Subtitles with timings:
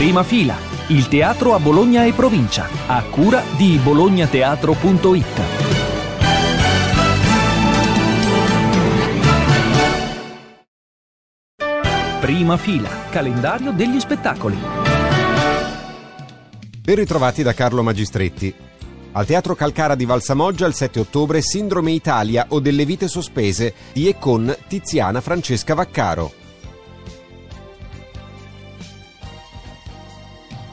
[0.00, 5.40] Prima fila, il teatro a Bologna e provincia, a cura di bolognateatro.it.
[12.18, 14.56] Prima fila, calendario degli spettacoli.
[16.80, 18.54] Ben ritrovati da Carlo Magistretti.
[19.12, 24.08] Al Teatro Calcara di Valsamoggia il 7 ottobre Sindrome Italia o delle vite sospese di
[24.08, 26.39] e con Tiziana Francesca Vaccaro.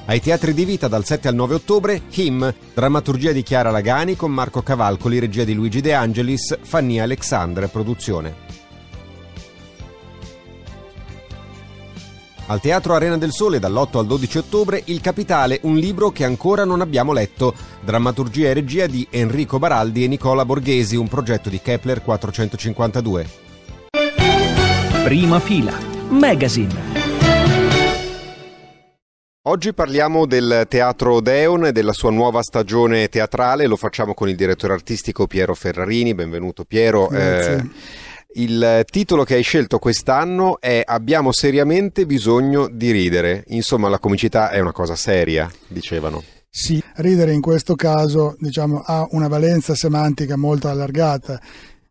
[0.10, 4.32] Ai teatri di vita dal 7 al 9 ottobre Him, drammaturgia di Chiara Lagani con
[4.32, 8.46] Marco Cavalcoli, regia di Luigi De Angelis, Fannia Alexandre, produzione.
[12.46, 16.64] Al Teatro Arena del Sole dall'8 al 12 ottobre Il Capitale, un libro che ancora
[16.64, 21.60] non abbiamo letto, drammaturgia e regia di Enrico Baraldi e Nicola Borghesi, un progetto di
[21.60, 23.30] Kepler 452.
[25.04, 25.78] Prima fila,
[26.08, 27.07] Magazine.
[29.50, 34.36] Oggi parliamo del Teatro Odeon e della sua nuova stagione teatrale, lo facciamo con il
[34.36, 37.10] direttore artistico Piero Ferrarini, benvenuto Piero.
[37.10, 37.64] Eh,
[38.34, 44.50] il titolo che hai scelto quest'anno è Abbiamo seriamente bisogno di ridere, insomma la comicità
[44.50, 46.22] è una cosa seria, dicevano.
[46.50, 51.40] Sì, ridere in questo caso diciamo, ha una valenza semantica molto allargata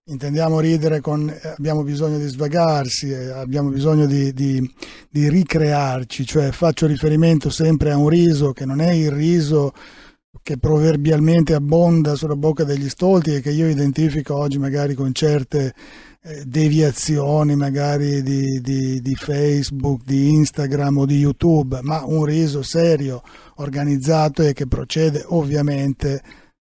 [0.09, 4.73] intendiamo ridere con eh, abbiamo bisogno di svagarsi, eh, abbiamo bisogno di, di,
[5.11, 9.73] di, ricrearci, cioè faccio riferimento sempre a un riso che non è il riso
[10.43, 15.75] che proverbialmente abbonda sulla bocca degli stolti e che io identifico oggi magari con certe
[16.23, 23.23] eh, deviazioni magari di, di, Facebook, di Instagram o di YouTube, ma un riso serio,
[23.57, 26.23] organizzato e che procede ovviamente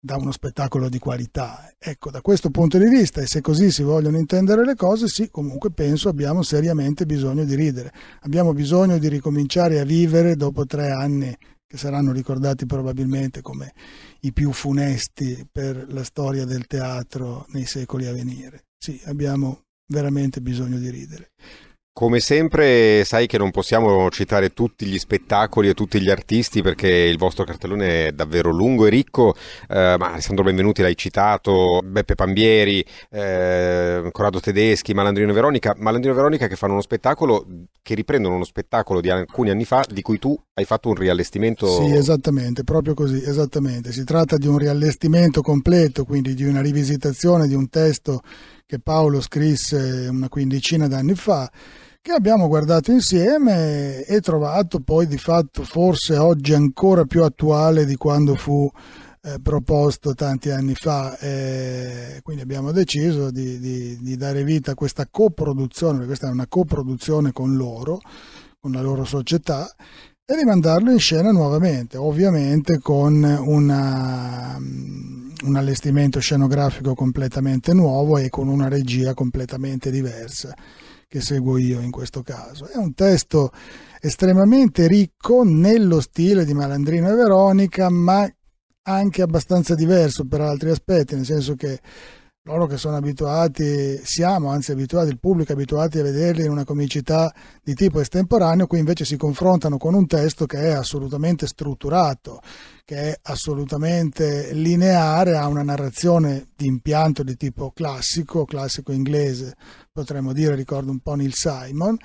[0.00, 1.70] da uno spettacolo di qualità.
[1.78, 5.30] Ecco, da questo punto di vista, e se così si vogliono intendere le cose, sì,
[5.30, 7.92] comunque penso abbiamo seriamente bisogno di ridere.
[8.20, 13.72] Abbiamo bisogno di ricominciare a vivere dopo tre anni che saranno ricordati probabilmente come
[14.20, 18.64] i più funesti per la storia del teatro nei secoli a venire.
[18.76, 21.30] Sì, abbiamo veramente bisogno di ridere.
[22.00, 26.88] Come sempre sai che non possiamo citare tutti gli spettacoli e tutti gli artisti perché
[26.88, 29.34] il vostro cartellone è davvero lungo e ricco,
[29.68, 36.14] eh, ma Alessandro Benvenuti l'hai citato, Beppe Pambieri, eh, Corrado Tedeschi, Malandrino e Veronica, Malandrino
[36.14, 37.44] e Veronica che fanno uno spettacolo
[37.82, 41.66] che riprendono uno spettacolo di alcuni anni fa di cui tu hai fatto un riallestimento.
[41.66, 43.92] Sì, esattamente, proprio così, esattamente.
[43.92, 48.22] Si tratta di un riallestimento completo, quindi di una rivisitazione di un testo
[48.64, 51.50] che Paolo scrisse una quindicina d'anni fa,
[52.02, 57.96] che abbiamo guardato insieme e trovato poi di fatto forse oggi ancora più attuale di
[57.96, 58.70] quando fu
[59.22, 61.18] eh, proposto tanti anni fa.
[61.18, 66.32] Eh, quindi abbiamo deciso di, di, di dare vita a questa coproduzione, perché questa è
[66.32, 68.00] una coproduzione con loro,
[68.58, 69.70] con la loro società,
[70.24, 78.30] e di mandarlo in scena nuovamente, ovviamente con una, un allestimento scenografico completamente nuovo e
[78.30, 80.54] con una regia completamente diversa
[81.10, 82.68] che seguo io in questo caso.
[82.68, 83.50] È un testo
[84.00, 88.32] estremamente ricco nello stile di Malandrino e Veronica, ma
[88.82, 91.80] anche abbastanza diverso per altri aspetti, nel senso che
[92.50, 96.64] loro che sono abituati, siamo anzi abituati, il pubblico è abituati a vederli in una
[96.64, 102.40] comicità di tipo estemporaneo, qui invece si confrontano con un testo che è assolutamente strutturato,
[102.84, 109.54] che è assolutamente lineare, ha una narrazione di impianto di tipo classico, classico inglese,
[109.92, 111.96] potremmo dire, ricordo un po' Neil Simon,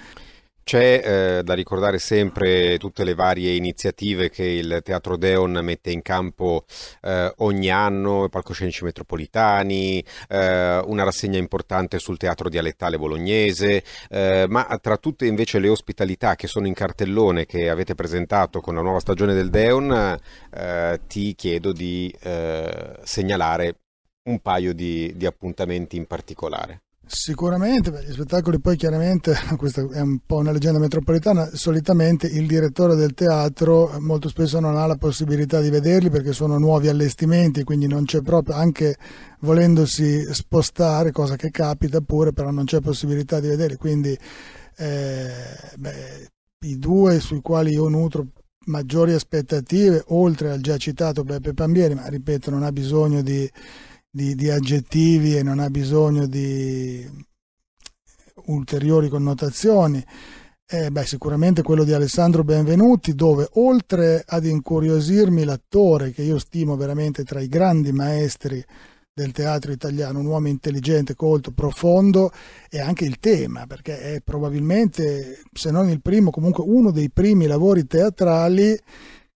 [0.66, 6.02] c'è eh, da ricordare sempre tutte le varie iniziative che il Teatro Deon mette in
[6.02, 6.66] campo
[7.03, 14.66] eh, ogni anno, palcoscenici metropolitani, eh, una rassegna importante sul teatro dialettale bolognese, eh, ma
[14.81, 19.00] tra tutte invece le ospitalità che sono in cartellone che avete presentato con la nuova
[19.00, 20.20] stagione del Deon,
[20.52, 23.82] eh, ti chiedo di eh, segnalare
[24.24, 26.84] un paio di, di appuntamenti in particolare.
[27.07, 32.96] Sicuramente, gli spettacoli poi chiaramente, questa è un po' una leggenda metropolitana, solitamente il direttore
[32.96, 37.87] del teatro molto spesso non ha la possibilità di vederli perché sono nuovi allestimenti, quindi
[37.87, 38.97] non c'è proprio, anche
[39.41, 44.17] volendosi spostare, cosa che capita pure, però non c'è possibilità di vederli, quindi
[44.78, 45.29] eh,
[45.78, 46.29] beh,
[46.61, 48.25] i due sui quali io nutro
[48.66, 53.47] maggiori aspettative, oltre al già citato Beppe Pambieri, ma ripeto non ha bisogno di
[54.16, 57.06] di, di aggettivi e non ha bisogno di
[58.46, 60.02] ulteriori connotazioni.
[60.66, 66.78] Eh, beh, sicuramente quello di Alessandro Benvenuti, dove oltre ad incuriosirmi l'attore, che io stimo
[66.78, 68.64] veramente tra i grandi maestri
[69.14, 72.32] del teatro italiano, un uomo intelligente, colto, profondo
[72.70, 77.47] e anche il tema, perché è probabilmente, se non il primo, comunque uno dei primi
[77.47, 78.79] lavori teatrali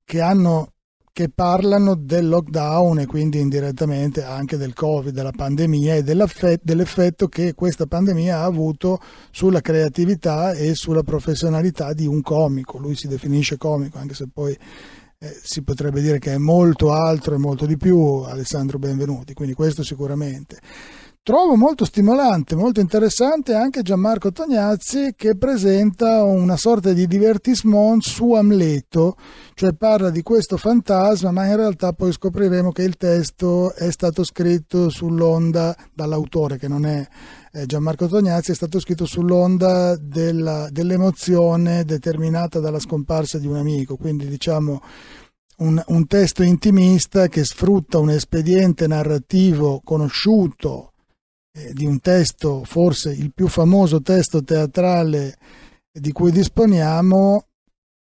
[0.05, 0.71] che hanno
[1.11, 7.53] che parlano del lockdown e quindi indirettamente anche del Covid, della pandemia e dell'effetto che
[7.53, 8.99] questa pandemia ha avuto
[9.31, 12.77] sulla creatività e sulla professionalità di un comico.
[12.77, 14.57] Lui si definisce comico, anche se poi
[15.21, 19.53] eh, si potrebbe dire che è molto altro e molto di più Alessandro Benvenuti, quindi
[19.53, 20.59] questo sicuramente.
[21.21, 28.33] Trovo molto stimolante, molto interessante anche Gianmarco Tognazzi che presenta una sorta di divertissement su
[28.33, 29.15] Amleto,
[29.53, 34.23] cioè parla di questo fantasma, ma in realtà poi scopriremo che il testo è stato
[34.23, 37.07] scritto sull'onda dall'autore che non è
[37.65, 44.25] Gianmarco Tognazzi, è stato scritto sull'onda della, dell'emozione determinata dalla scomparsa di un amico, quindi
[44.27, 44.81] diciamo
[45.57, 50.88] un, un testo intimista che sfrutta un espediente narrativo conosciuto eh,
[51.73, 55.37] di un testo, forse il più famoso testo teatrale
[55.91, 57.45] di cui disponiamo,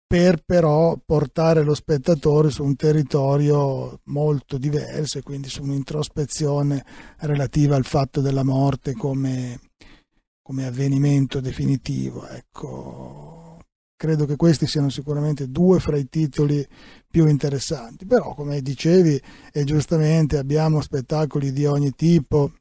[0.09, 6.83] per però portare lo spettatore su un territorio molto diverso e quindi su un'introspezione
[7.19, 9.59] relativa al fatto della morte come,
[10.41, 12.27] come avvenimento definitivo.
[12.27, 13.59] Ecco,
[13.95, 16.67] credo che questi siano sicuramente due fra i titoli
[17.07, 22.53] più interessanti, però come dicevi e giustamente abbiamo spettacoli di ogni tipo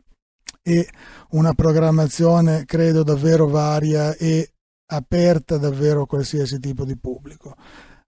[0.62, 0.88] e
[1.30, 4.52] una programmazione credo davvero varia e
[4.86, 7.54] aperta davvero a qualsiasi tipo di pubblico.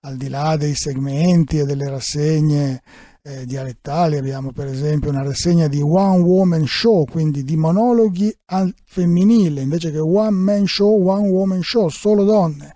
[0.01, 2.83] Al di là dei segmenti e delle rassegne
[3.23, 8.75] eh, dialettali, abbiamo per esempio una rassegna di One Woman Show, quindi di monologhi al
[8.85, 12.75] femminile, invece che One Man Show, One Woman Show, solo donne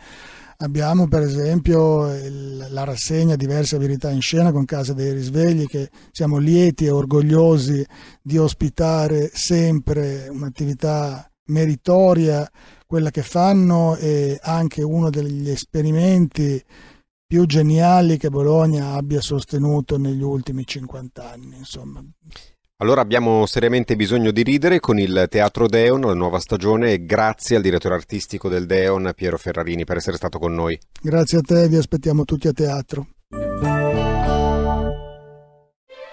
[0.59, 5.91] Abbiamo per esempio il, la rassegna Diverse Verità in Scena con Casa dei Risvegli che
[6.13, 7.85] siamo lieti e orgogliosi
[8.23, 12.49] di ospitare sempre un'attività meritoria,
[12.87, 16.63] quella che fanno e anche uno degli esperimenti
[17.27, 21.57] più geniali che Bologna abbia sostenuto negli ultimi 50 anni.
[21.57, 22.05] Insomma,
[22.85, 27.57] allora abbiamo seriamente bisogno di ridere con il Teatro Deon, la nuova stagione, e grazie
[27.57, 30.79] al direttore artistico del Deon, Piero Ferrarini, per essere stato con noi.
[31.01, 33.07] Grazie a te, vi aspettiamo tutti a teatro.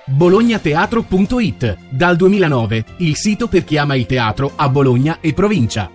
[0.05, 5.91] bolognateatro.it Dal 2009, il sito per chi ama il teatro a Bologna e provincia.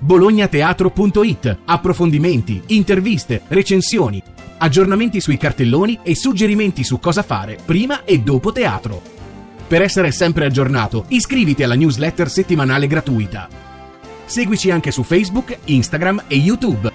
[0.00, 4.20] bolognateatro.it Approfondimenti, interviste, recensioni,
[4.58, 9.17] aggiornamenti sui cartelloni e suggerimenti su cosa fare prima e dopo teatro.
[9.68, 13.48] Per essere sempre aggiornato, iscriviti alla newsletter settimanale gratuita.
[14.24, 16.90] Seguici anche su Facebook, Instagram e YouTube.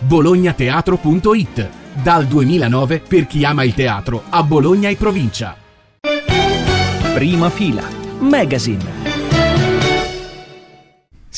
[0.00, 5.56] bolognateatro.it Dal 2009 per chi ama il teatro a Bologna e provincia.
[7.14, 7.82] Prima fila.
[8.18, 9.07] Magazine.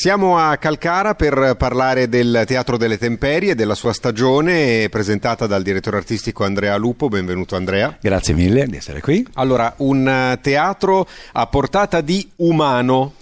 [0.01, 5.97] Siamo a Calcara per parlare del Teatro delle Temperie, della sua stagione presentata dal direttore
[5.97, 7.07] artistico Andrea Lupo.
[7.07, 7.95] Benvenuto Andrea.
[8.01, 9.23] Grazie mille di essere qui.
[9.35, 13.13] Allora, un teatro a portata di umano,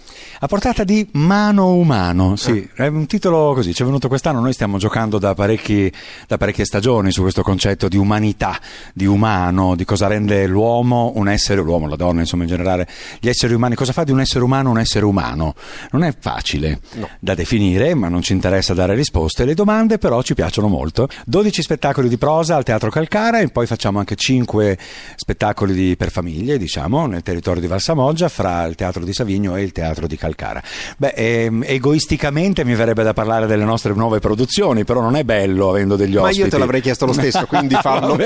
[0.42, 2.86] a portata di mano umano, sì, ah.
[2.86, 5.92] è un titolo così, ci è venuto quest'anno, noi stiamo giocando da, parecchi,
[6.28, 8.58] da parecchie stagioni su questo concetto di umanità,
[8.94, 12.88] di umano, di cosa rende l'uomo un essere, l'uomo, la donna insomma in generale,
[13.20, 15.56] gli esseri umani, cosa fa di un essere umano un essere umano?
[15.92, 17.10] Non è facile no.
[17.20, 21.10] da definire, ma non ci interessa dare risposte, le domande però ci piacciono molto.
[21.26, 24.78] 12 spettacoli di prosa al Teatro Calcara e poi facciamo anche 5
[25.16, 29.64] spettacoli di, per famiglie, diciamo, nel territorio di Valsamoggia, fra il Teatro di Savigno e
[29.64, 30.29] il Teatro di Calcara.
[30.30, 30.62] Calcara.
[30.98, 35.70] Beh, ehm, egoisticamente mi verrebbe da parlare delle nostre nuove produzioni, però non è bello
[35.70, 36.40] avendo degli ospiti.
[36.40, 38.18] Ma io te l'avrei chiesto lo stesso, quindi fallo.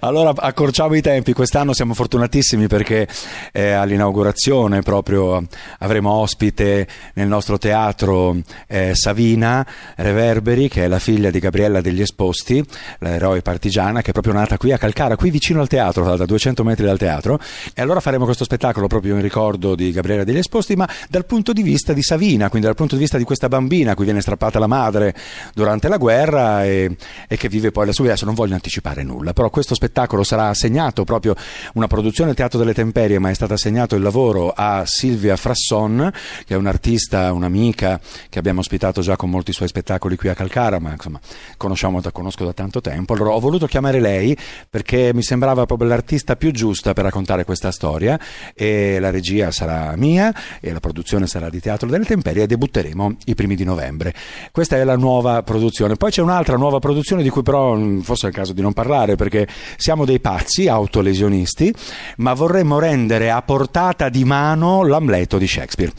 [0.00, 1.32] allora accorciamo i tempi.
[1.32, 3.08] Quest'anno siamo fortunatissimi perché
[3.52, 5.42] eh, all'inaugurazione proprio
[5.78, 12.00] avremo ospite nel nostro teatro eh, Savina Reverberi, che è la figlia di Gabriella degli
[12.00, 12.64] Esposti,
[12.98, 16.64] l'eroe partigiana, che è proprio nata qui a Calcara, qui vicino al teatro, da 200
[16.64, 17.38] metri dal teatro.
[17.74, 21.52] E allora faremo questo spettacolo proprio in ricordo di Gabriella degli Esposti, ma dal punto
[21.52, 24.20] di vista di Savina, quindi dal punto di vista di questa bambina a cui viene
[24.20, 25.14] strappata la madre
[25.54, 26.96] durante la guerra e,
[27.28, 28.24] e che vive poi la sua vita.
[28.26, 31.34] Non voglio anticipare nulla, però questo spettacolo sarà assegnato proprio
[31.74, 36.12] una produzione Teatro delle Temperie, ma è stato assegnato il lavoro a Silvia Frasson,
[36.44, 40.78] che è un'artista, un'amica che abbiamo ospitato già con molti suoi spettacoli qui a Calcara,
[40.78, 41.20] ma insomma
[41.56, 43.14] conosciamo, la conosco da tanto tempo.
[43.14, 44.36] Allora ho voluto chiamare lei
[44.68, 48.18] perché mi sembrava proprio l'artista più giusta per raccontare questa storia
[48.54, 50.95] e la regia sarà mia e la produzione
[51.26, 54.14] sarà di Teatro delle Temperie e debutteremo i primi di novembre.
[54.52, 55.96] Questa è la nuova produzione.
[55.96, 58.72] Poi c'è un'altra nuova produzione di cui però mm, forse è il caso di non
[58.72, 61.72] parlare perché siamo dei pazzi autolesionisti,
[62.18, 65.92] ma vorremmo rendere a portata di mano l'Amleto di Shakespeare.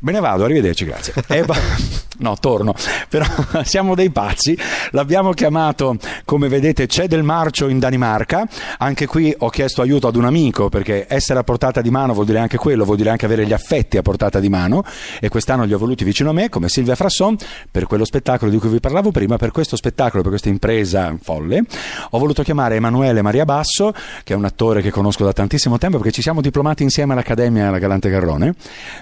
[0.00, 1.14] Me ne vado, arrivederci, grazie.
[1.44, 2.74] Ba- no, torno.
[3.08, 3.24] Però
[3.64, 4.56] siamo dei pazzi.
[4.90, 8.46] L'abbiamo chiamato, come vedete, c'è del marcio in Danimarca.
[8.78, 12.26] Anche qui ho chiesto aiuto ad un amico perché essere a portata di mano vuol
[12.26, 14.84] dire anche quello, vuol dire anche avere gli affetti a portata di mano.
[15.20, 17.36] E quest'anno li ho voluti vicino a me, come Silvia Frasson,
[17.70, 19.36] per quello spettacolo di cui vi parlavo prima.
[19.36, 21.62] Per questo spettacolo, per questa impresa folle,
[22.10, 23.92] ho voluto chiamare Emanuele Maria Basso,
[24.22, 27.68] che è un attore che conosco da tantissimo tempo perché ci siamo diplomati insieme all'Accademia
[27.68, 28.54] alla Galante Garrone.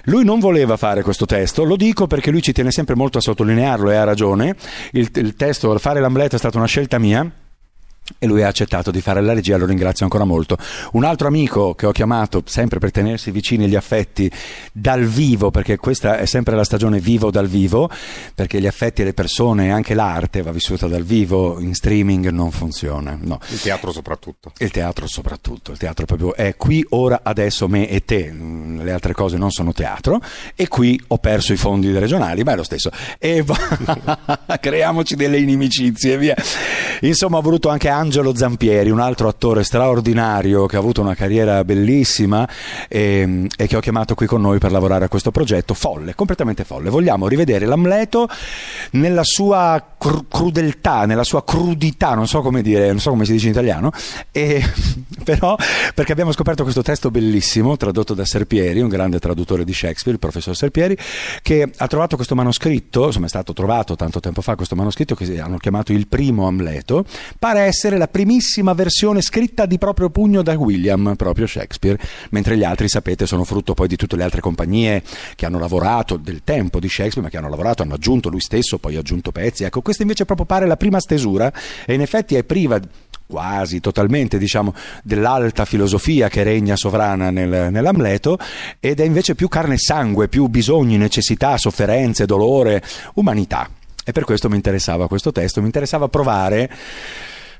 [0.05, 3.21] Lui non voleva fare questo testo, lo dico perché lui ci tiene sempre molto a
[3.21, 4.55] sottolinearlo e ha ragione,
[4.91, 7.29] il, il testo, fare l'Amleto è stata una scelta mia
[8.19, 10.57] e lui ha accettato di fare la regia, lo ringrazio ancora molto.
[10.93, 14.29] Un altro amico che ho chiamato sempre per tenersi vicini gli affetti
[14.71, 17.89] dal vivo, perché questa è sempre la stagione vivo dal vivo,
[18.35, 22.29] perché gli affetti e le persone e anche l'arte va vissuta dal vivo, in streaming
[22.29, 23.17] non funziona.
[23.19, 23.39] No.
[23.49, 24.51] Il teatro soprattutto.
[24.57, 29.13] Il teatro soprattutto, il teatro proprio è qui, ora, adesso, me e te, le altre
[29.13, 30.19] cose non sono teatro
[30.55, 32.91] e qui ho perso i fondi regionali, ma è lo stesso.
[33.17, 33.43] E
[34.59, 36.35] creiamoci delle inimicizie, via.
[37.01, 41.63] Insomma, ho voluto anche Angelo Zampieri, un altro attore straordinario che ha avuto una carriera
[41.63, 42.47] bellissima
[42.89, 46.65] e, e, che ho chiamato qui con noi per lavorare a questo progetto, folle, completamente
[46.65, 46.89] folle.
[46.89, 48.27] Vogliamo rivedere l'Amleto
[48.91, 53.31] nella sua cr- crudeltà, nella sua crudità, non so come dire, non so come si
[53.31, 53.89] dice in italiano,
[54.33, 54.61] e,
[55.23, 55.55] però
[55.95, 60.19] perché abbiamo scoperto questo testo bellissimo tradotto da Serpieri, un grande traduttore di Shakespeare, il
[60.19, 60.97] professor Serpieri,
[61.41, 65.39] che ha trovato questo manoscritto, insomma è stato trovato tanto tempo fa questo manoscritto che
[65.39, 67.05] hanno chiamato il primo Amleto,
[67.39, 71.99] pare essere la primissima versione scritta di proprio pugno da William, proprio Shakespeare,
[72.31, 75.03] mentre gli altri, sapete, sono frutto poi di tutte le altre compagnie
[75.35, 78.77] che hanno lavorato del tempo di Shakespeare, ma che hanno lavorato, hanno aggiunto lui stesso,
[78.77, 79.63] poi aggiunto pezzi.
[79.63, 81.51] Ecco, questa invece proprio pare la prima stesura
[81.85, 82.79] e in effetti è priva
[83.25, 84.73] quasi totalmente diciamo,
[85.03, 88.37] dell'alta filosofia che regna sovrana nel, nell'Amleto
[88.79, 92.83] ed è invece più carne e sangue, più bisogni, necessità, sofferenze, dolore,
[93.15, 93.69] umanità.
[94.05, 96.69] E per questo mi interessava questo testo, mi interessava provare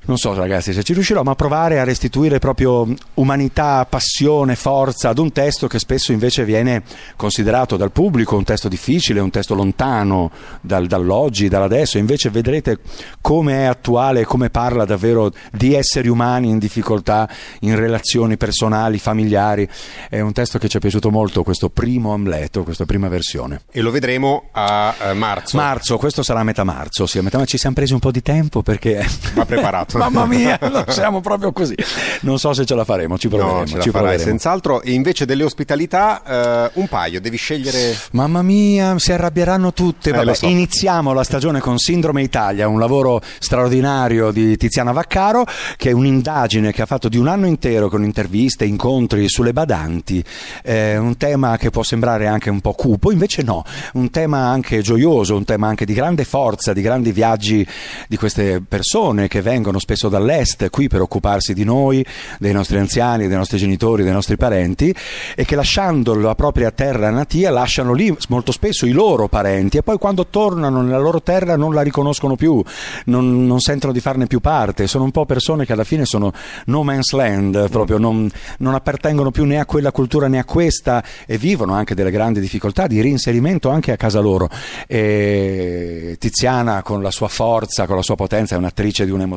[0.06, 5.18] non so ragazzi se ci riuscirò, ma provare a restituire proprio umanità, passione, forza ad
[5.18, 6.84] un testo che spesso invece viene
[7.16, 10.32] considerato dal pubblico un testo difficile, un testo lontano
[10.62, 12.80] dal, dall'oggi, dall'adesso, invece vedrete
[13.22, 17.30] come è attuale, come parla davvero di esseri umani in difficoltà,
[17.62, 19.68] in relazioni personali, familiari.
[20.10, 23.62] È un testo che ci è piaciuto molto, questo primo Amleto, questa prima versione.
[23.72, 25.56] E lo vedremo a eh, marzo.
[25.56, 28.22] Marzo, questo sarà a metà marzo, sì, a metà ci siamo presi un po' di
[28.22, 29.06] tempo perché...
[29.34, 29.93] Va preparato.
[29.98, 31.76] Mamma mia, siamo proprio così.
[32.22, 33.60] Non so se ce la faremo, ci proveremo.
[33.60, 34.82] No, ce ci farai, senz'altro.
[34.82, 37.96] E invece delle ospitalità, uh, un paio, devi scegliere.
[38.12, 40.10] Mamma mia, si arrabbieranno tutte.
[40.10, 40.48] Eh, Vabbè, so.
[40.48, 45.46] Iniziamo la stagione con Sindrome Italia, un lavoro straordinario di Tiziana Vaccaro,
[45.78, 50.24] che è un'indagine che ha fatto di un anno intero con interviste, incontri sulle badanti.
[50.64, 54.82] Eh, un tema che può sembrare anche un po' cupo, invece no, un tema anche
[54.82, 57.66] gioioso, un tema anche di grande forza, di grandi viaggi
[58.08, 62.06] di queste persone che vengono spesso dall'est qui per occuparsi di noi,
[62.40, 64.96] dei nostri anziani, dei nostri genitori, dei nostri parenti
[65.36, 69.84] e che lasciando la propria terra natia lasciano lì molto spesso i loro parenti e
[69.84, 72.64] poi quando tornano nella loro terra non la riconoscono più,
[73.06, 76.32] non, non sentono di farne più parte, sono un po' persone che alla fine sono
[76.68, 81.04] no man's land, proprio non, non appartengono più né a quella cultura né a questa
[81.26, 84.50] e vivono anche delle grandi difficoltà di reinserimento anche a casa loro.
[84.88, 89.32] E Tiziana con la sua forza, con la sua potenza è un'attrice di un'emozione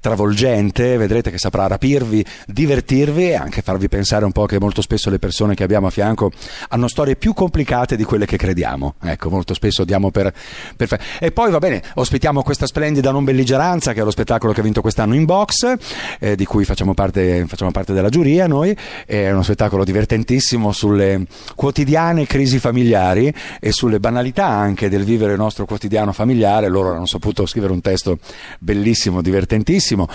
[0.00, 5.10] travolgente, vedrete che saprà rapirvi, divertirvi e anche farvi pensare un po' che molto spesso
[5.10, 6.30] le persone che abbiamo a fianco
[6.68, 8.94] hanno storie più complicate di quelle che crediamo.
[9.02, 10.32] Ecco, molto spesso diamo per,
[10.76, 14.60] per E poi va bene, ospitiamo questa splendida non belligeranza che è lo spettacolo che
[14.60, 15.74] ha vinto quest'anno in box,
[16.20, 21.26] eh, di cui facciamo parte, facciamo parte della giuria noi, è uno spettacolo divertentissimo sulle
[21.54, 26.68] quotidiane crisi familiari e sulle banalità anche del vivere il nostro quotidiano familiare.
[26.68, 28.18] Loro hanno saputo scrivere un testo
[28.58, 30.08] bellissimo bellissimo, divertentissimo.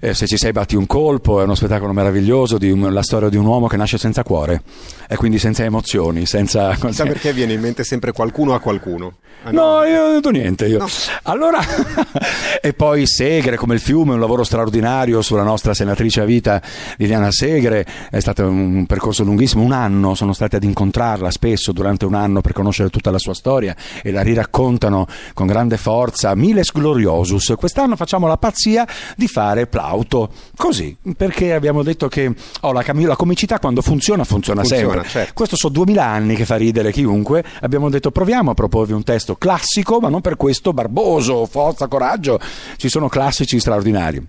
[0.00, 3.28] Eh, se ci sei batti un colpo, è uno spettacolo meraviglioso di un, la storia
[3.28, 4.62] di un uomo che nasce senza cuore
[5.08, 6.74] e quindi senza emozioni, senza...
[6.74, 9.16] Chissà perché viene in mente sempre qualcuno a qualcuno.
[9.42, 10.66] Ah, no, no, io non ho detto niente.
[10.66, 10.78] Io.
[10.78, 10.86] No.
[11.24, 11.60] Allora,
[12.62, 16.62] e poi Segre come il fiume, un lavoro straordinario sulla nostra senatrice a vita
[16.96, 22.06] Liliana Segre, è stato un percorso lunghissimo, un anno sono stati ad incontrarla spesso durante
[22.06, 26.72] un anno per conoscere tutta la sua storia e la riraccontano con grande forza, Miles
[26.72, 27.54] Gloriosus.
[27.58, 28.86] Quest'anno facciamo la pazzia
[29.16, 34.62] di fare Plauto, così, perché abbiamo detto che oh, la, la, comicità quando funziona, funziona,
[34.62, 35.08] funziona sempre.
[35.08, 35.32] Certo.
[35.34, 39.23] Questo sono duemila anni che fa ridere chiunque, abbiamo detto proviamo a proporvi un testo
[39.32, 42.38] classico, ma non per questo barboso, forza, coraggio.
[42.76, 44.26] Ci sono classici straordinari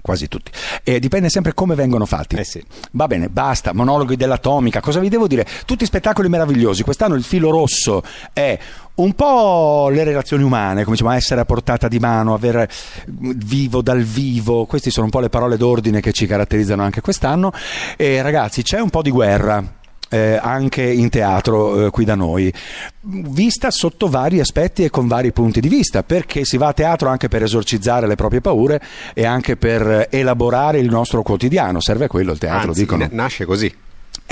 [0.00, 0.50] quasi tutti.
[0.82, 2.36] E dipende sempre come vengono fatti.
[2.36, 2.62] Eh sì.
[2.92, 5.46] Va bene, basta, monologhi dell'atomica, cosa vi devo dire?
[5.64, 6.82] Tutti spettacoli meravigliosi.
[6.82, 8.58] Quest'anno il filo rosso è
[8.94, 12.68] un po' le relazioni umane, come diciamo, essere a portata di mano, avere
[13.06, 17.52] vivo dal vivo, queste sono un po' le parole d'ordine che ci caratterizzano anche quest'anno.
[17.96, 19.78] E ragazzi, c'è un po' di guerra
[20.10, 22.52] eh, anche in teatro eh, qui da noi,
[23.02, 27.08] vista sotto vari aspetti e con vari punti di vista, perché si va a teatro
[27.08, 28.80] anche per esorcizzare le proprie paure
[29.14, 33.08] e anche per elaborare il nostro quotidiano, serve a quello il teatro, Anzi, dicono.
[33.10, 33.72] Nasce così.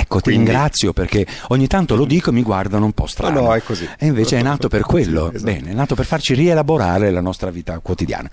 [0.00, 3.40] Ecco, ti ringrazio perché ogni tanto lo dico e mi guardano un po' strano.
[3.40, 3.88] No, no, è così.
[3.98, 5.32] E invece è nato per quello.
[5.32, 5.42] Esatto.
[5.42, 8.30] Bene, è nato per farci rielaborare la nostra vita quotidiana.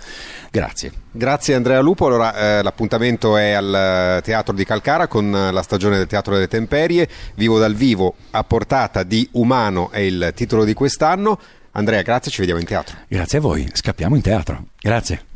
[0.52, 0.92] Grazie.
[1.12, 2.06] Grazie Andrea Lupo.
[2.06, 7.10] Allora, eh, l'appuntamento è al Teatro di Calcara con la stagione del Teatro delle Temperie.
[7.34, 11.40] Vivo dal vivo a portata di umano è il titolo di quest'anno.
[11.72, 12.96] Andrea, grazie, ci vediamo in teatro.
[13.08, 14.68] Grazie a voi, scappiamo in teatro.
[14.80, 15.35] Grazie.